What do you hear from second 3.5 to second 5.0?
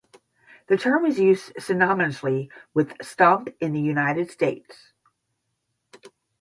in the United States.